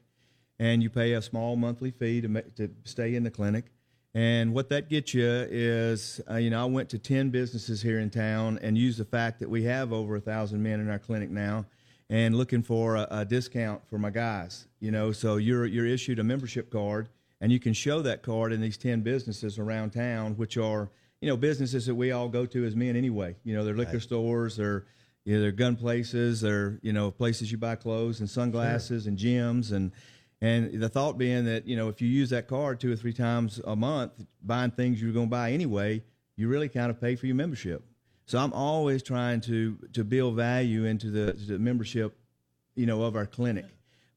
and 0.63 0.81
you 0.81 0.89
pay 0.89 1.11
a 1.11 1.21
small 1.21 1.57
monthly 1.57 1.91
fee 1.91 2.21
to, 2.21 2.41
to 2.55 2.69
stay 2.85 3.15
in 3.15 3.23
the 3.23 3.29
clinic. 3.29 3.65
And 4.13 4.53
what 4.53 4.69
that 4.69 4.87
gets 4.87 5.13
you 5.13 5.27
is, 5.27 6.21
uh, 6.31 6.35
you 6.35 6.49
know, 6.49 6.61
I 6.61 6.65
went 6.65 6.87
to 6.91 6.97
10 6.97 7.31
businesses 7.31 7.81
here 7.81 7.99
in 7.99 8.09
town 8.09 8.59
and 8.61 8.77
used 8.77 8.97
the 8.97 9.05
fact 9.05 9.41
that 9.41 9.49
we 9.49 9.63
have 9.63 9.91
over 9.91 10.15
a 10.15 10.21
thousand 10.21 10.63
men 10.63 10.79
in 10.79 10.89
our 10.89 10.99
clinic 10.99 11.29
now 11.29 11.65
and 12.09 12.37
looking 12.37 12.63
for 12.63 12.95
a, 12.95 13.07
a, 13.11 13.25
discount 13.25 13.81
for 13.89 13.97
my 13.97 14.09
guys, 14.09 14.67
you 14.79 14.89
know, 14.89 15.11
so 15.11 15.35
you're, 15.35 15.65
you're 15.65 15.85
issued 15.85 16.19
a 16.19 16.23
membership 16.23 16.71
card 16.71 17.09
and 17.41 17.51
you 17.51 17.59
can 17.59 17.73
show 17.73 18.01
that 18.01 18.21
card 18.21 18.53
in 18.53 18.61
these 18.61 18.77
10 18.77 19.01
businesses 19.01 19.59
around 19.59 19.89
town, 19.91 20.37
which 20.37 20.57
are, 20.57 20.89
you 21.19 21.27
know, 21.27 21.35
businesses 21.35 21.85
that 21.87 21.95
we 21.95 22.13
all 22.13 22.29
go 22.29 22.45
to 22.45 22.63
as 22.63 22.73
men 22.73 22.95
anyway. 22.95 23.35
You 23.43 23.53
know, 23.53 23.65
they're 23.65 23.75
liquor 23.75 23.93
right. 23.93 24.01
stores, 24.01 24.55
they're, 24.55 24.85
you 25.25 25.35
know, 25.35 25.41
they're 25.41 25.51
gun 25.51 25.75
places, 25.75 26.39
they're, 26.39 26.79
you 26.81 26.93
know, 26.93 27.11
places 27.11 27.51
you 27.51 27.57
buy 27.57 27.75
clothes 27.75 28.21
and 28.21 28.29
sunglasses 28.29 29.03
sure. 29.03 29.09
and 29.09 29.17
gyms 29.17 29.73
and, 29.73 29.91
and 30.43 30.81
the 30.81 30.89
thought 30.89 31.17
being 31.17 31.45
that, 31.45 31.65
you 31.65 31.77
know, 31.77 31.87
if 31.87 32.01
you 32.01 32.09
use 32.09 32.29
that 32.31 32.49
card 32.49 32.81
two 32.81 32.91
or 32.91 32.97
three 32.97 33.13
times 33.13 33.61
a 33.63 33.77
month, 33.77 34.11
buying 34.41 34.71
things 34.71 35.01
you're 35.01 35.13
going 35.13 35.27
to 35.27 35.31
buy 35.31 35.53
anyway, 35.53 36.03
you 36.35 36.49
really 36.49 36.67
kind 36.67 36.89
of 36.89 36.99
pay 36.99 37.15
for 37.15 37.27
your 37.27 37.35
membership. 37.35 37.85
So 38.25 38.39
I'm 38.39 38.51
always 38.51 39.01
trying 39.03 39.39
to, 39.41 39.77
to 39.93 40.03
build 40.03 40.35
value 40.35 40.83
into 40.83 41.11
the, 41.11 41.31
the 41.31 41.57
membership, 41.57 42.17
you 42.75 42.85
know, 42.85 43.03
of 43.03 43.15
our 43.15 43.25
clinic 43.25 43.67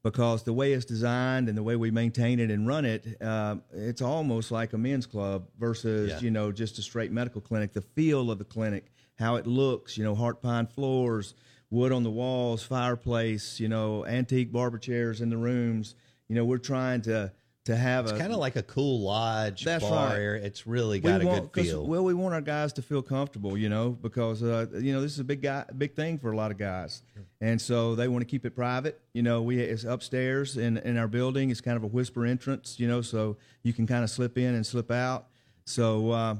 because 0.03 0.43
the 0.43 0.51
way 0.51 0.73
it's 0.73 0.83
designed 0.83 1.47
and 1.47 1.57
the 1.57 1.63
way 1.63 1.77
we 1.77 1.91
maintain 1.91 2.41
it 2.41 2.51
and 2.51 2.67
run 2.67 2.83
it, 2.83 3.05
uh, 3.21 3.55
it's 3.71 4.01
almost 4.01 4.51
like 4.51 4.73
a 4.73 4.77
men's 4.77 5.05
club 5.05 5.47
versus 5.57 6.11
yeah. 6.11 6.19
you 6.19 6.31
know 6.31 6.51
just 6.51 6.77
a 6.77 6.81
straight 6.81 7.11
medical 7.11 7.39
clinic. 7.39 7.71
The 7.71 7.81
feel 7.81 8.31
of 8.31 8.37
the 8.37 8.45
clinic, 8.45 8.91
how 9.17 9.35
it 9.37 9.47
looks, 9.47 9.97
you 9.97 10.03
know, 10.03 10.13
heart 10.13 10.41
pine 10.41 10.67
floors, 10.67 11.35
wood 11.69 11.93
on 11.93 12.03
the 12.03 12.11
walls, 12.11 12.63
fireplace, 12.63 13.61
you 13.61 13.69
know, 13.69 14.05
antique 14.05 14.51
barber 14.51 14.77
chairs 14.77 15.21
in 15.21 15.29
the 15.29 15.37
rooms 15.37 15.95
you 16.27 16.35
know, 16.35 16.45
we're 16.45 16.57
trying 16.57 17.01
to 17.03 17.31
to 17.67 17.75
have 17.75 18.05
it's 18.05 18.13
a 18.13 18.17
kind 18.17 18.31
of 18.31 18.39
like 18.39 18.55
a 18.55 18.63
cool 18.63 19.01
lodge 19.01 19.63
that's 19.65 19.83
bar 19.83 20.07
right. 20.07 20.19
area. 20.19 20.43
It's 20.43 20.65
really 20.65 20.99
got 21.01 21.19
we 21.19 21.25
a 21.25 21.29
want, 21.29 21.51
good 21.51 21.65
feel. 21.65 21.85
Well, 21.85 22.03
we 22.03 22.13
want 22.13 22.33
our 22.33 22.41
guys 22.41 22.73
to 22.73 22.81
feel 22.81 23.01
comfortable, 23.01 23.57
you 23.57 23.67
know, 23.67 23.89
because 23.89 24.41
uh, 24.41 24.67
you 24.73 24.93
know 24.93 25.01
this 25.01 25.11
is 25.11 25.19
a 25.19 25.25
big 25.25 25.41
guy, 25.41 25.65
big 25.77 25.93
thing 25.93 26.17
for 26.17 26.31
a 26.31 26.35
lot 26.35 26.51
of 26.51 26.57
guys, 26.57 27.03
sure. 27.13 27.23
and 27.41 27.61
so 27.61 27.93
they 27.95 28.07
want 28.07 28.21
to 28.21 28.25
keep 28.25 28.45
it 28.45 28.55
private. 28.55 28.99
You 29.13 29.21
know, 29.21 29.41
we 29.41 29.59
it's 29.59 29.83
upstairs 29.83 30.57
in 30.57 30.77
in 30.77 30.97
our 30.97 31.07
building. 31.07 31.51
It's 31.51 31.61
kind 31.61 31.77
of 31.77 31.83
a 31.83 31.87
whisper 31.87 32.25
entrance, 32.25 32.79
you 32.79 32.87
know, 32.87 33.01
so 33.01 33.37
you 33.63 33.73
can 33.73 33.85
kind 33.85 34.03
of 34.03 34.09
slip 34.09 34.37
in 34.37 34.55
and 34.55 34.65
slip 34.65 34.91
out. 34.91 35.27
So. 35.65 36.11
Uh, 36.11 36.35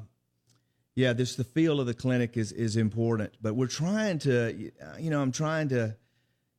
yeah, 0.95 1.13
this 1.13 1.35
the 1.35 1.43
feel 1.43 1.79
of 1.79 1.85
the 1.85 1.93
clinic 1.93 2.37
is 2.37 2.51
is 2.51 2.75
important, 2.75 3.31
but 3.39 3.53
we're 3.53 3.67
trying 3.67 4.17
to, 4.19 4.71
you 4.97 5.11
know, 5.11 5.21
I'm 5.21 5.31
trying 5.31 5.69
to. 5.69 5.95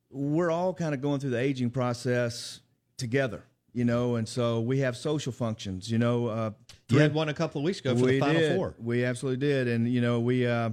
We're 0.09 0.49
all 0.49 0.73
kind 0.73 0.93
of 0.93 1.01
going 1.01 1.19
through 1.19 1.31
the 1.31 1.39
aging 1.39 1.71
process 1.71 2.61
together, 2.99 3.43
you 3.73 3.85
know, 3.85 4.15
and 4.15 4.27
so 4.27 4.59
we 4.59 4.79
have 4.79 4.95
social 4.95 5.31
functions, 5.31 5.89
you 5.89 5.97
know. 5.97 6.27
Uh, 6.27 6.51
you 6.89 6.99
had 6.99 7.13
one 7.13 7.29
a 7.29 7.33
couple 7.33 7.59
of 7.61 7.65
weeks 7.65 7.79
ago 7.79 7.95
for 7.95 8.05
we 8.05 8.11
the 8.13 8.19
Final 8.19 8.41
did. 8.41 8.55
Four. 8.55 8.75
We 8.79 9.05
absolutely 9.05 9.45
did, 9.47 9.67
and 9.67 9.91
you 9.91 10.01
know, 10.01 10.19
we 10.19 10.45
uh, 10.45 10.71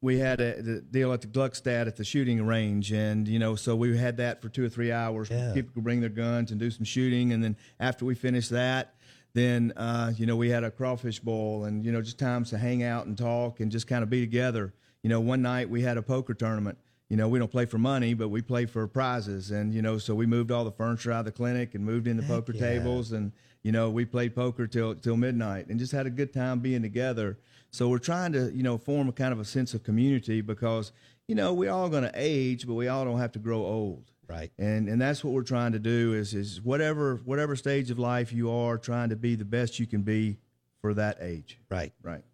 we 0.00 0.18
had 0.18 0.40
a 0.40 0.60
the 0.60 0.80
deal 0.80 1.12
at 1.12 1.22
the 1.22 1.26
Gluckstadt 1.26 1.86
at 1.86 1.96
the 1.96 2.04
shooting 2.04 2.44
range, 2.44 2.92
and 2.92 3.26
you 3.26 3.38
know, 3.38 3.54
so 3.54 3.74
we 3.74 3.96
had 3.96 4.18
that 4.18 4.42
for 4.42 4.48
two 4.48 4.64
or 4.64 4.68
three 4.68 4.92
hours. 4.92 5.30
Yeah. 5.30 5.54
People 5.54 5.72
could 5.72 5.84
bring 5.84 6.00
their 6.00 6.10
guns 6.10 6.50
and 6.50 6.60
do 6.60 6.70
some 6.70 6.84
shooting, 6.84 7.32
and 7.32 7.42
then 7.42 7.56
after 7.80 8.04
we 8.04 8.14
finished 8.14 8.50
that. 8.50 8.94
Then 9.32 9.72
uh, 9.76 10.12
you 10.16 10.26
know 10.26 10.36
we 10.36 10.48
had 10.48 10.62
a 10.62 10.70
crawfish 10.70 11.18
bowl, 11.18 11.64
and 11.64 11.84
you 11.84 11.90
know 11.90 12.00
just 12.00 12.20
times 12.20 12.50
to 12.50 12.58
hang 12.58 12.84
out 12.84 13.06
and 13.06 13.18
talk 13.18 13.58
and 13.58 13.70
just 13.72 13.88
kind 13.88 14.02
of 14.04 14.10
be 14.10 14.20
together. 14.20 14.72
You 15.02 15.10
know, 15.10 15.20
one 15.20 15.42
night 15.42 15.68
we 15.68 15.82
had 15.82 15.96
a 15.96 16.02
poker 16.02 16.34
tournament, 16.34 16.78
you 17.14 17.18
know, 17.18 17.28
we 17.28 17.38
don't 17.38 17.52
play 17.52 17.64
for 17.64 17.78
money, 17.78 18.12
but 18.12 18.28
we 18.28 18.42
play 18.42 18.66
for 18.66 18.88
prizes. 18.88 19.52
And, 19.52 19.72
you 19.72 19.82
know, 19.82 19.98
so 19.98 20.16
we 20.16 20.26
moved 20.26 20.50
all 20.50 20.64
the 20.64 20.72
furniture 20.72 21.12
out 21.12 21.20
of 21.20 21.26
the 21.26 21.30
clinic 21.30 21.76
and 21.76 21.84
moved 21.84 22.08
in 22.08 22.16
the 22.16 22.24
Heck 22.24 22.32
poker 22.32 22.52
yeah. 22.52 22.60
tables. 22.60 23.12
And, 23.12 23.30
you 23.62 23.70
know, 23.70 23.88
we 23.88 24.04
played 24.04 24.34
poker 24.34 24.66
till, 24.66 24.96
till 24.96 25.16
midnight 25.16 25.68
and 25.68 25.78
just 25.78 25.92
had 25.92 26.06
a 26.06 26.10
good 26.10 26.32
time 26.32 26.58
being 26.58 26.82
together. 26.82 27.38
So 27.70 27.88
we're 27.88 28.00
trying 28.00 28.32
to, 28.32 28.50
you 28.52 28.64
know, 28.64 28.78
form 28.78 29.08
a 29.08 29.12
kind 29.12 29.32
of 29.32 29.38
a 29.38 29.44
sense 29.44 29.74
of 29.74 29.84
community 29.84 30.40
because, 30.40 30.90
you 31.28 31.36
know, 31.36 31.54
we're 31.54 31.70
all 31.70 31.88
going 31.88 32.02
to 32.02 32.10
age, 32.16 32.66
but 32.66 32.74
we 32.74 32.88
all 32.88 33.04
don't 33.04 33.20
have 33.20 33.30
to 33.30 33.38
grow 33.38 33.64
old. 33.64 34.10
Right. 34.26 34.50
And 34.58 34.88
and 34.88 35.00
that's 35.00 35.22
what 35.22 35.34
we're 35.34 35.42
trying 35.42 35.70
to 35.70 35.78
do 35.78 36.14
is 36.14 36.34
is 36.34 36.60
whatever 36.60 37.20
whatever 37.24 37.54
stage 37.54 37.92
of 37.92 37.98
life 38.00 38.32
you 38.32 38.50
are, 38.50 38.76
trying 38.76 39.10
to 39.10 39.16
be 39.16 39.36
the 39.36 39.44
best 39.44 39.78
you 39.78 39.86
can 39.86 40.02
be 40.02 40.38
for 40.80 40.94
that 40.94 41.18
age. 41.20 41.60
Right. 41.70 41.92
Right. 42.02 42.24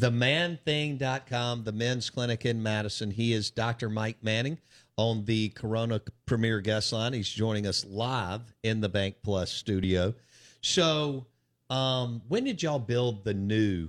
TheManThing.com, 0.00 1.64
the 1.64 1.72
men's 1.72 2.10
clinic 2.10 2.46
in 2.46 2.62
Madison. 2.62 3.10
He 3.10 3.32
is 3.32 3.50
Dr. 3.50 3.88
Mike 3.88 4.18
Manning 4.22 4.58
on 4.96 5.24
the 5.24 5.50
Corona 5.50 6.00
Premier 6.26 6.60
Guest 6.60 6.92
Line. 6.92 7.12
He's 7.12 7.28
joining 7.28 7.66
us 7.66 7.84
live 7.84 8.40
in 8.62 8.80
the 8.80 8.88
Bank 8.88 9.16
Plus 9.22 9.50
studio. 9.50 10.14
So, 10.60 11.26
um, 11.70 12.22
when 12.28 12.44
did 12.44 12.62
y'all 12.62 12.78
build 12.78 13.24
the 13.24 13.34
new, 13.34 13.88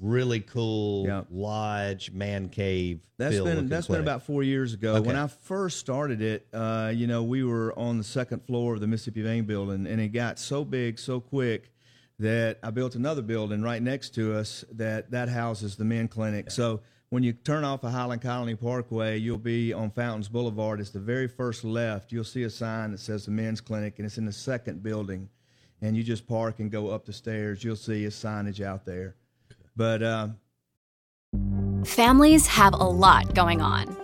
really 0.00 0.40
cool 0.40 1.06
yep. 1.06 1.26
lodge 1.30 2.10
man 2.10 2.48
cave? 2.48 3.00
That's 3.16 3.38
been 3.38 3.68
that's 3.68 3.86
clinic? 3.86 4.04
been 4.04 4.12
about 4.12 4.24
four 4.24 4.42
years 4.42 4.74
ago. 4.74 4.94
Okay. 4.94 5.06
When 5.06 5.16
I 5.16 5.26
first 5.26 5.78
started 5.78 6.20
it, 6.20 6.46
uh, 6.52 6.92
you 6.94 7.06
know, 7.06 7.22
we 7.22 7.44
were 7.44 7.78
on 7.78 7.98
the 7.98 8.04
second 8.04 8.44
floor 8.46 8.74
of 8.74 8.80
the 8.80 8.86
Mississippi 8.86 9.22
Vein 9.22 9.44
Building, 9.44 9.86
and 9.86 10.00
it 10.00 10.08
got 10.08 10.38
so 10.38 10.64
big 10.64 10.98
so 10.98 11.20
quick 11.20 11.70
that 12.18 12.58
I 12.62 12.70
built 12.70 12.94
another 12.94 13.22
building 13.22 13.62
right 13.62 13.82
next 13.82 14.10
to 14.14 14.36
us 14.36 14.64
that 14.72 15.10
that 15.10 15.28
houses 15.28 15.76
the 15.76 15.84
men 15.84 16.08
clinic. 16.08 16.46
Yeah. 16.46 16.52
So 16.52 16.80
when 17.10 17.22
you 17.22 17.32
turn 17.32 17.64
off 17.64 17.84
of 17.84 17.92
Highland 17.92 18.22
Colony 18.22 18.54
Parkway, 18.54 19.18
you'll 19.18 19.38
be 19.38 19.72
on 19.72 19.90
Fountains 19.90 20.28
Boulevard. 20.28 20.80
It's 20.80 20.90
the 20.90 21.00
very 21.00 21.28
first 21.28 21.64
left. 21.64 22.12
You'll 22.12 22.24
see 22.24 22.42
a 22.44 22.50
sign 22.50 22.92
that 22.92 22.98
says 22.98 23.24
the 23.24 23.30
men's 23.30 23.60
clinic, 23.60 23.98
and 23.98 24.06
it's 24.06 24.18
in 24.18 24.24
the 24.24 24.32
second 24.32 24.82
building. 24.82 25.28
And 25.80 25.96
you 25.96 26.02
just 26.02 26.26
park 26.26 26.60
and 26.60 26.70
go 26.70 26.88
up 26.88 27.04
the 27.04 27.12
stairs. 27.12 27.62
You'll 27.62 27.76
see 27.76 28.06
a 28.06 28.08
signage 28.08 28.64
out 28.64 28.84
there. 28.86 29.16
But 29.76 30.02
uh, 30.02 30.28
families 31.84 32.46
have 32.46 32.72
a 32.72 32.84
lot 32.84 33.34
going 33.34 33.60
on. 33.60 34.03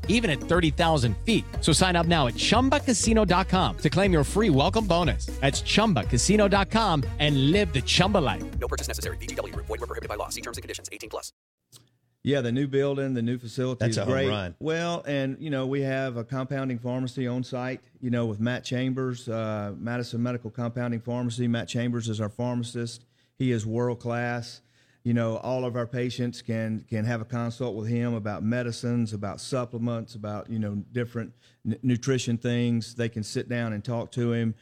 even 0.11 0.29
at 0.29 0.39
30,000 0.39 1.17
feet. 1.25 1.43
So 1.59 1.73
sign 1.73 1.97
up 1.97 2.05
now 2.05 2.27
at 2.27 2.35
ChumbaCasino.com 2.35 3.77
to 3.79 3.89
claim 3.89 4.13
your 4.13 4.23
free 4.23 4.49
welcome 4.49 4.85
bonus. 4.85 5.25
That's 5.41 5.61
ChumbaCasino.com 5.63 7.03
and 7.19 7.51
live 7.51 7.73
the 7.73 7.81
Chumba 7.81 8.19
life. 8.19 8.43
No 8.59 8.67
purchase 8.67 8.87
necessary. 8.87 9.17
VGW. 9.17 9.53
Void 9.55 9.69
were 9.69 9.77
prohibited 9.79 10.09
by 10.09 10.15
law. 10.15 10.29
See 10.29 10.41
terms 10.41 10.57
and 10.57 10.61
conditions. 10.63 10.87
18 10.91 11.09
plus. 11.09 11.33
Yeah, 12.23 12.41
the 12.41 12.51
new 12.51 12.67
building, 12.67 13.15
the 13.15 13.21
new 13.23 13.39
facility 13.39 13.79
That's 13.79 13.91
is 13.91 13.97
a 13.97 14.05
home 14.05 14.13
great. 14.13 14.29
run. 14.29 14.55
Well, 14.59 15.03
and 15.07 15.37
you 15.39 15.49
know 15.49 15.65
we 15.65 15.81
have 15.81 16.17
a 16.17 16.23
compounding 16.23 16.77
pharmacy 16.77 17.25
on 17.25 17.43
site. 17.43 17.81
You 17.99 18.11
know 18.11 18.27
with 18.27 18.39
Matt 18.39 18.63
Chambers, 18.63 19.27
uh, 19.27 19.73
Madison 19.79 20.21
Medical 20.21 20.51
Compounding 20.51 20.99
Pharmacy. 21.01 21.47
Matt 21.47 21.67
Chambers 21.67 22.09
is 22.09 22.21
our 22.21 22.29
pharmacist. 22.29 23.05
He 23.39 23.51
is 23.51 23.65
world 23.65 23.99
class. 23.99 24.61
You 25.03 25.13
know 25.15 25.37
all 25.37 25.65
of 25.65 25.75
our 25.75 25.87
patients 25.87 26.41
can 26.41 26.85
can 26.89 27.05
have 27.05 27.21
a 27.21 27.25
consult 27.25 27.75
with 27.75 27.87
him 27.87 28.13
about 28.13 28.43
medicines, 28.43 29.13
about 29.13 29.41
supplements, 29.41 30.15
about 30.15 30.49
you 30.49 30.59
know 30.59 30.75
different 30.91 31.33
n- 31.65 31.79
nutrition 31.81 32.37
things. 32.37 32.93
They 32.93 33.09
can 33.09 33.23
sit 33.23 33.49
down 33.49 33.73
and 33.73 33.83
talk 33.83 34.11
to 34.11 34.31
him 34.31 34.53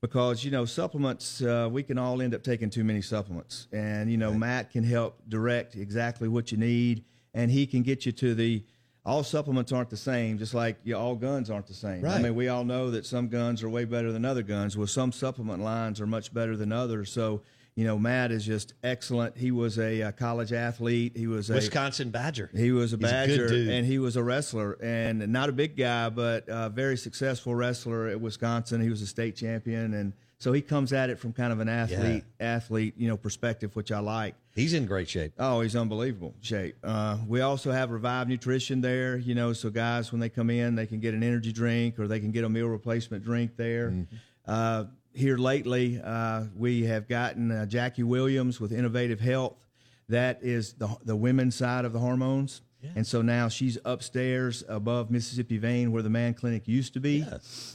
because 0.00 0.44
you 0.44 0.50
know 0.50 0.64
supplements 0.64 1.42
uh, 1.42 1.68
we 1.70 1.82
can 1.82 1.98
all 1.98 2.22
end 2.22 2.34
up 2.34 2.42
taking 2.42 2.70
too 2.70 2.84
many 2.84 3.02
supplements. 3.02 3.66
And 3.72 4.10
you 4.10 4.16
know 4.16 4.32
matt 4.32 4.70
can 4.70 4.84
help 4.84 5.20
direct 5.28 5.74
exactly 5.74 6.28
what 6.28 6.52
you 6.52 6.58
need 6.58 7.04
and 7.34 7.50
he 7.50 7.66
can 7.66 7.82
get 7.82 8.06
you 8.06 8.12
to 8.12 8.34
the 8.34 8.64
all 9.04 9.24
supplements 9.24 9.72
aren't 9.72 9.90
the 9.90 9.96
same 9.96 10.38
just 10.38 10.54
like 10.54 10.76
you, 10.84 10.96
all 10.96 11.16
guns 11.16 11.50
aren't 11.50 11.66
the 11.66 11.74
same. 11.74 12.04
I 12.06 12.22
mean 12.22 12.34
we 12.36 12.48
all 12.48 12.64
know 12.64 12.90
that 12.92 13.06
some 13.06 13.28
guns 13.28 13.62
are 13.62 13.68
way 13.68 13.84
better 13.84 14.12
than 14.12 14.24
other 14.24 14.42
guns. 14.42 14.76
Well 14.76 14.86
some 14.86 15.10
supplement 15.10 15.62
lines 15.62 16.00
are 16.00 16.06
much 16.06 16.32
better 16.32 16.56
than 16.56 16.72
others. 16.72 17.10
So 17.10 17.42
you 17.78 17.84
know 17.84 17.96
matt 17.96 18.32
is 18.32 18.44
just 18.44 18.74
excellent 18.82 19.36
he 19.38 19.52
was 19.52 19.78
a, 19.78 20.02
uh 20.02 20.12
college 20.12 20.52
athlete 20.52 21.12
he 21.16 21.28
was 21.28 21.48
a 21.48 21.54
Wisconsin 21.54 22.10
Badger. 22.10 22.50
he 22.56 22.72
was 22.72 22.92
a 22.92 22.96
He's 22.96 23.08
a 23.08 23.12
Badger, 23.12 23.48
dude. 23.48 23.68
and 23.68 23.86
he 23.86 24.00
was 24.00 24.16
a 24.16 24.22
wrestler, 24.22 24.72
and 24.82 25.28
not 25.28 25.48
a 25.48 25.52
big 25.52 25.76
guy, 25.76 26.08
but 26.08 26.44
a 26.48 26.68
very 26.68 26.96
successful 26.96 27.54
wrestler 27.54 28.08
at 28.08 28.20
Wisconsin. 28.20 28.80
He 28.80 28.90
was 28.90 29.00
a 29.02 29.06
state 29.06 29.36
champion, 29.36 29.94
and 29.94 30.12
so 30.38 30.52
he 30.52 30.60
comes 30.60 30.92
at 30.92 31.08
it 31.10 31.18
from 31.18 31.32
kind 31.32 31.52
of 31.52 31.60
an 31.60 31.68
athlete, 31.68 32.24
athlete, 32.40 32.94
you 32.96 33.08
know, 33.08 33.16
perspective, 33.16 33.74
which 33.76 33.92
I 33.92 33.98
like. 34.00 34.34
He's 34.54 34.74
in 34.74 34.86
great 34.86 35.08
shape. 35.08 35.32
Oh, 35.38 35.60
he's 35.60 35.76
unbelievable 35.76 36.34
shape. 36.40 36.76
Uh, 36.82 37.18
we 37.26 37.40
also 37.42 37.70
have 37.70 37.90
Revive 37.90 38.28
Nutrition 38.28 38.80
there, 38.80 39.16
you 39.16 39.34
know, 39.34 39.52
so 39.52 39.70
guys 39.70 40.10
when 40.12 40.20
they 40.20 40.28
come 40.28 40.50
in, 40.50 40.74
they 40.74 40.86
can 40.86 40.98
get 41.00 41.14
an 41.14 41.22
energy 41.22 41.52
drink 41.52 41.98
or 41.98 42.08
they 42.08 42.18
can 42.20 42.32
get 42.32 42.44
a 42.44 42.48
meal 42.48 42.68
replacement 42.68 43.24
drink 43.24 43.56
there. 43.56 43.90
Mm-hmm. 43.90 44.16
Uh, 44.46 44.84
here 45.12 45.36
lately, 45.38 46.00
uh, 46.02 46.44
we 46.56 46.84
have 46.84 47.08
gotten 47.08 47.50
uh, 47.50 47.66
Jackie 47.66 48.02
Williams 48.02 48.60
with 48.60 48.72
Innovative 48.72 49.20
Health. 49.20 49.66
That 50.08 50.38
is 50.42 50.72
the 50.74 50.88
the 51.04 51.16
women's 51.16 51.54
side 51.54 51.84
of 51.84 51.92
the 51.92 51.98
hormones. 51.98 52.62
And 52.94 53.04
so 53.04 53.22
now 53.22 53.48
she's 53.48 53.76
upstairs 53.84 54.62
above 54.68 55.10
Mississippi 55.10 55.58
Vein 55.58 55.90
where 55.90 56.00
the 56.02 56.08
man 56.10 56.32
clinic 56.32 56.68
used 56.68 56.92
to 56.94 57.00
be. 57.00 57.26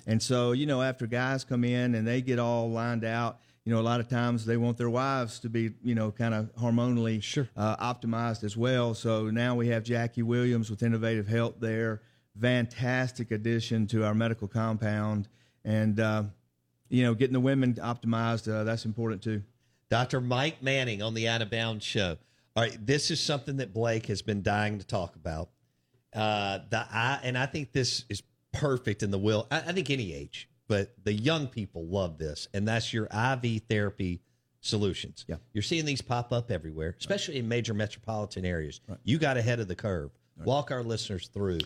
And 0.08 0.24
so, 0.24 0.54
you 0.54 0.66
know, 0.66 0.82
after 0.82 1.06
guys 1.08 1.44
come 1.44 1.66
in 1.66 1.96
and 1.96 2.08
they 2.08 2.22
get 2.22 2.40
all 2.40 2.72
lined 2.72 3.04
out, 3.04 3.40
you 3.66 3.74
know, 3.74 3.82
a 3.82 3.84
lot 3.84 4.00
of 4.00 4.08
times 4.08 4.46
they 4.46 4.56
want 4.56 4.78
their 4.78 4.90
wives 4.90 5.40
to 5.40 5.50
be, 5.50 5.74
you 5.84 5.94
know, 5.94 6.10
kind 6.10 6.34
of 6.34 6.56
hormonally 6.56 7.22
Sure. 7.22 7.50
uh, 7.58 7.76
optimized 7.94 8.46
as 8.46 8.56
well. 8.56 8.94
So 8.94 9.30
now 9.30 9.56
we 9.56 9.68
have 9.68 9.84
Jackie 9.84 10.24
Williams 10.24 10.70
with 10.70 10.82
Innovative 10.82 11.28
Health 11.28 11.56
there. 11.60 12.02
Fantastic 12.40 13.32
addition 13.32 13.88
to 13.88 14.06
our 14.06 14.16
medical 14.16 14.48
compound. 14.48 15.28
And, 15.66 16.00
uh, 16.00 16.24
you 16.94 17.02
know, 17.02 17.16
getting 17.16 17.34
the 17.34 17.40
women 17.40 17.74
optimized, 17.74 18.48
uh, 18.48 18.64
that's 18.64 18.86
important 18.86 19.24
too. 19.24 19.42
Dr. 19.90 20.22
Mike 20.22 20.62
Manning 20.62 21.02
on 21.02 21.16
the 21.16 21.28
Out 21.28 21.42
of 21.42 21.50
Bounds 21.50 21.84
show. 21.84 22.18
All 22.56 22.64
right, 22.64 22.86
this 22.86 23.10
is 23.10 23.20
something 23.20 23.58
that 23.58 23.74
Blake 23.74 24.06
has 24.06 24.22
been 24.22 24.44
dying 24.44 24.78
to 24.78 24.86
talk 24.86 25.16
about. 25.16 25.50
Uh, 26.16 26.60
the 26.70 26.78
I, 26.78 27.20
and 27.24 27.36
I 27.36 27.48
think 27.48 27.72
this 27.72 28.06
is 28.10 28.22
perfect 28.52 29.02
in 29.02 29.10
the 29.10 29.18
will. 29.18 29.48
I, 29.50 29.58
I 29.58 29.72
think 29.72 29.90
any 29.90 30.14
age, 30.14 30.48
but 30.68 30.94
the 31.04 31.12
young 31.12 31.48
people 31.48 31.84
love 31.88 32.20
this, 32.20 32.48
and 32.54 32.68
that's 32.68 32.94
your 32.94 33.06
IV 33.08 33.64
therapy 33.68 34.22
solutions. 34.62 35.26
Yeah. 35.28 35.38
you're 35.52 35.64
seeing 35.64 35.86
these 35.86 36.02
pop 36.02 36.32
up 36.32 36.52
everywhere, 36.52 36.96
especially 37.00 37.40
in 37.40 37.48
major 37.48 37.74
metropolitan 37.74 38.46
areas. 38.46 38.82
You 39.04 39.18
got 39.18 39.38
ahead 39.38 39.60
of 39.60 39.68
the 39.68 39.76
curve. 39.76 40.12
Walk 40.46 40.70
our 40.70 40.84
listeners 40.84 41.28
through 41.28 41.60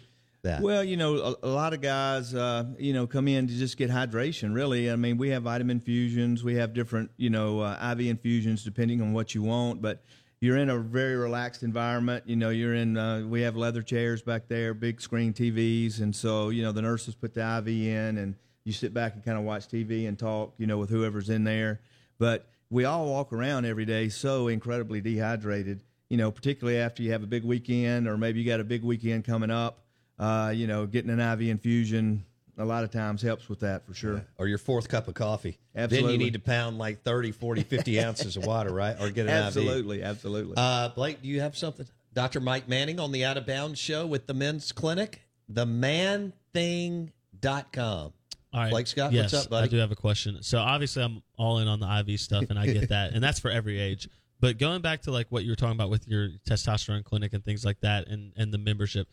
that. 0.44 0.62
Well, 0.62 0.84
you 0.84 0.98
know, 0.98 1.16
a, 1.18 1.48
a 1.48 1.50
lot 1.50 1.74
of 1.74 1.82
guys, 1.82 2.34
uh, 2.34 2.66
you 2.78 2.94
know, 2.94 3.08
come 3.08 3.28
in 3.28 3.48
to 3.48 3.54
just 3.54 3.78
get 3.78 3.90
hydration. 3.90 4.54
Really, 4.54 4.92
I 4.92 4.96
mean, 4.96 5.18
we 5.18 5.30
have 5.30 5.44
vitamin 5.44 5.78
infusions, 5.78 6.44
we 6.44 6.56
have 6.56 6.74
different, 6.74 7.12
you 7.18 7.30
know, 7.30 7.60
uh, 7.60 7.94
IV 7.94 8.08
infusions 8.08 8.64
depending 8.64 9.02
on 9.02 9.14
what 9.14 9.36
you 9.36 9.44
want. 9.44 9.82
But 9.82 10.04
you're 10.40 10.58
in 10.58 10.70
a 10.70 10.78
very 10.78 11.16
relaxed 11.16 11.64
environment. 11.64 12.24
You 12.28 12.36
know, 12.36 12.50
you're 12.50 12.76
in. 12.76 12.98
Uh, 12.98 13.26
we 13.28 13.42
have 13.42 13.56
leather 13.56 13.82
chairs 13.82 14.22
back 14.22 14.48
there, 14.48 14.74
big 14.74 15.02
screen 15.02 15.34
TVs, 15.34 16.00
and 16.02 16.16
so 16.16 16.50
you 16.50 16.64
know 16.64 16.72
the 16.72 16.82
nurses 16.82 17.16
put 17.16 17.34
the 17.34 17.42
IV 17.58 17.68
in, 17.68 18.18
and 18.18 18.36
you 18.64 18.74
sit 18.74 18.94
back 18.94 19.16
and 19.16 19.24
kind 19.24 19.38
of 19.38 19.44
watch 19.44 19.68
TV 19.68 20.08
and 20.08 20.20
talk, 20.20 20.54
you 20.58 20.68
know, 20.68 20.78
with 20.78 20.90
whoever's 20.90 21.30
in 21.30 21.44
there. 21.44 21.82
But 22.20 22.50
we 22.70 22.86
all 22.86 23.08
walk 23.08 23.34
around 23.34 23.66
every 23.66 23.86
day 23.86 24.10
so 24.10 24.48
incredibly 24.48 25.02
dehydrated. 25.02 25.84
You 26.10 26.18
know, 26.18 26.32
particularly 26.32 26.80
after 26.80 27.04
you 27.04 27.12
have 27.12 27.24
a 27.24 27.28
big 27.28 27.44
weekend, 27.44 28.08
or 28.08 28.18
maybe 28.18 28.40
you 28.40 28.46
got 28.46 28.60
a 28.60 28.64
big 28.64 28.84
weekend 28.84 29.26
coming 29.26 29.52
up 29.52 29.87
uh, 30.20 30.52
you 30.56 30.68
know, 30.68 30.86
getting 30.86 31.12
an 31.12 31.20
IV 31.20 31.50
infusion 31.50 32.24
a 32.58 32.66
lot 32.66 32.84
of 32.84 32.92
times 32.92 33.22
helps 33.22 33.48
with 33.50 33.60
that 33.60 33.86
for 33.86 33.94
sure. 33.94 34.26
or 34.38 34.48
your 34.48 34.58
fourth 34.58 34.90
cup 34.90 35.08
of 35.08 35.14
coffee. 35.14 35.60
Then 35.74 35.84
Absolutely. 35.84 36.14
you 36.14 36.18
need 36.18 36.34
to 36.34 36.40
pound 36.40 36.80
like 36.80 37.04
30, 37.04 37.32
40, 37.32 37.64
50 37.64 38.00
ounces 38.04 38.36
of 38.36 38.46
water, 38.46 38.74
right? 38.74 39.00
Or 39.00 39.12
get 39.12 39.28
an 39.28 39.30
IV. 39.30 39.46
Absolutely, 39.46 40.04
absolutely. 40.04 40.56
Uh, 40.58 40.90
Blake, 40.90 41.22
do 41.22 41.28
you 41.28 41.42
have 41.42 41.56
something? 41.56 41.86
Dr. 42.14 42.40
Mike 42.40 42.68
Manning 42.68 43.00
on 43.00 43.12
the 43.12 43.26
Out 43.26 43.38
of 43.38 43.46
Bounds 43.46 43.80
show 43.80 44.08
with 44.08 44.26
the 44.26 44.34
men's 44.34 44.72
clinic, 44.72 45.22
themanthing.com. 45.52 48.14
All 48.54 48.64
right. 48.64 48.72
Blake 48.72 48.88
Scott, 48.88 49.12
yes, 49.12 49.34
what's 49.34 49.46
up, 49.46 49.52
buddy? 49.52 49.66
I 49.66 49.70
do 49.70 49.78
have 49.78 49.92
a 49.92 49.96
question. 49.96 50.42
So 50.42 50.58
obviously, 50.58 51.04
I'm 51.04 51.22
all 51.38 51.60
in 51.60 51.68
on 51.68 51.80
the 51.80 52.12
IV 52.12 52.20
stuff, 52.20 52.46
and 52.50 52.58
I 52.58 52.66
get 52.66 52.90
that, 52.96 53.14
and 53.14 53.24
that's 53.24 53.40
for 53.40 53.52
every 53.52 53.80
age. 53.80 54.10
But 54.40 54.58
going 54.58 54.82
back 54.82 55.04
to 55.04 55.12
like 55.12 55.28
what 55.30 55.44
you 55.44 55.52
were 55.52 55.56
talking 55.56 55.76
about 55.76 55.92
with 55.92 56.08
your 56.08 56.30
testosterone 56.48 57.04
clinic 57.04 57.34
and 57.34 57.46
things 57.46 57.64
like 57.66 57.82
that, 57.82 58.08
and 58.08 58.34
and 58.36 58.52
the 58.52 58.58
membership, 58.58 59.08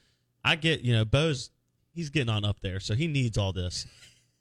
I 0.44 0.56
get 0.56 0.82
you 0.82 0.92
know 0.92 1.04
Bo's 1.04 1.50
he's 1.92 2.10
getting 2.10 2.30
on 2.30 2.44
up 2.44 2.60
there, 2.60 2.80
so 2.80 2.94
he 2.94 3.06
needs 3.06 3.38
all 3.38 3.52
this. 3.52 3.86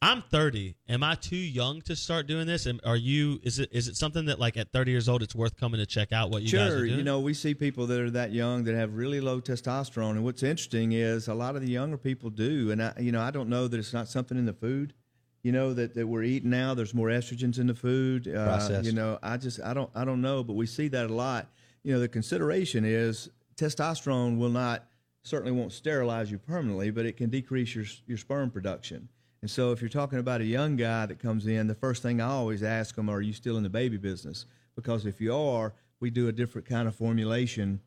I'm 0.01 0.21
30. 0.21 0.75
Am 0.89 1.01
I 1.01 1.15
too 1.15 1.37
young 1.37 1.81
to 1.83 1.95
start 1.95 2.27
doing 2.27 2.45
this? 2.45 2.65
And 2.65 2.81
are 2.83 2.97
you? 2.97 3.39
Is 3.41 3.59
it 3.59 3.69
is 3.71 3.87
it 3.87 3.95
something 3.95 4.25
that 4.25 4.37
like 4.37 4.57
at 4.57 4.69
30 4.73 4.91
years 4.91 5.07
old, 5.07 5.23
it's 5.23 5.33
worth 5.33 5.55
coming 5.55 5.79
to 5.79 5.85
check 5.85 6.11
out 6.11 6.29
what 6.29 6.41
you 6.41 6.51
guys 6.51 6.67
are 6.67 6.69
sure, 6.71 6.85
doing? 6.85 6.97
you 6.97 7.05
know, 7.05 7.21
we 7.21 7.33
see 7.33 7.53
people 7.53 7.87
that 7.87 7.99
are 8.01 8.09
that 8.11 8.33
young 8.33 8.65
that 8.65 8.75
have 8.75 8.95
really 8.95 9.21
low 9.21 9.39
testosterone, 9.39 10.11
and 10.11 10.25
what's 10.25 10.43
interesting 10.43 10.91
is 10.91 11.29
a 11.29 11.33
lot 11.33 11.55
of 11.55 11.61
the 11.61 11.69
younger 11.69 11.97
people 11.97 12.29
do, 12.29 12.71
and 12.71 12.83
I, 12.83 12.93
you 12.99 13.13
know, 13.13 13.21
I 13.21 13.31
don't 13.31 13.47
know 13.47 13.69
that 13.69 13.77
it's 13.77 13.93
not 13.93 14.09
something 14.09 14.37
in 14.37 14.45
the 14.45 14.53
food, 14.53 14.93
you 15.41 15.53
know, 15.53 15.73
that, 15.73 15.93
that 15.93 16.05
we're 16.05 16.23
eating 16.23 16.49
now. 16.49 16.73
There's 16.73 16.93
more 16.93 17.07
estrogens 17.07 17.57
in 17.57 17.67
the 17.67 17.75
food, 17.75 18.27
uh, 18.27 18.81
you 18.83 18.91
know. 18.91 19.19
I 19.23 19.37
just, 19.37 19.61
I 19.61 19.73
don't, 19.73 19.89
I 19.95 20.03
don't 20.03 20.21
know, 20.21 20.43
but 20.43 20.53
we 20.53 20.65
see 20.65 20.89
that 20.89 21.09
a 21.09 21.13
lot. 21.13 21.47
You 21.83 21.93
know, 21.93 22.01
the 22.01 22.09
consideration 22.09 22.83
is 22.83 23.29
testosterone 23.55 24.37
will 24.37 24.49
not 24.49 24.85
certainly 25.23 25.51
won't 25.51 25.71
sterilize 25.71 26.31
you 26.31 26.37
permanently, 26.37 26.91
but 26.91 27.05
it 27.05 27.17
can 27.17 27.29
decrease 27.29 27.75
your 27.75 27.85
your 28.05 28.17
sperm 28.17 28.51
production. 28.51 29.09
And 29.41 29.49
so, 29.49 29.71
if 29.71 29.81
you're 29.81 29.89
talking 29.89 30.19
about 30.19 30.41
a 30.41 30.45
young 30.45 30.75
guy 30.75 31.05
that 31.05 31.19
comes 31.19 31.47
in, 31.47 31.67
the 31.67 31.75
first 31.75 32.01
thing 32.01 32.21
I 32.21 32.27
always 32.27 32.63
ask 32.63 32.95
them, 32.95 33.09
"Are 33.09 33.21
you 33.21 33.33
still 33.33 33.57
in 33.57 33.63
the 33.63 33.69
baby 33.69 33.97
business?" 33.97 34.45
Because 34.75 35.05
if 35.05 35.21
you 35.21 35.35
are, 35.35 35.73
we 35.99 36.09
do 36.09 36.27
a 36.27 36.31
different 36.31 36.67
kind 36.67 36.87
of 36.87 36.95
formulation 36.95 37.79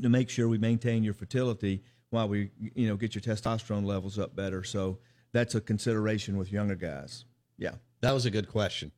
to 0.00 0.08
make 0.08 0.30
sure 0.30 0.48
we 0.48 0.58
maintain 0.58 1.02
your 1.02 1.14
fertility 1.14 1.82
while 2.10 2.28
we, 2.28 2.50
you 2.74 2.88
know, 2.88 2.96
get 2.96 3.14
your 3.14 3.22
testosterone 3.22 3.84
levels 3.84 4.18
up 4.18 4.36
better. 4.36 4.62
So 4.62 4.98
that's 5.32 5.54
a 5.54 5.60
consideration 5.60 6.36
with 6.36 6.52
younger 6.52 6.74
guys. 6.74 7.24
Yeah. 7.56 7.74
That 8.00 8.12
was 8.12 8.26
a 8.26 8.30
good 8.30 8.48
question. 8.48 8.92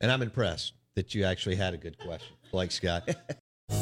And 0.00 0.10
I'm 0.10 0.22
impressed 0.22 0.72
that 0.94 1.14
you 1.14 1.24
actually 1.24 1.56
had 1.56 1.74
a 1.74 1.76
good 1.76 1.98
question, 1.98 2.36
Blake 2.50 2.72
Scott. 2.72 3.08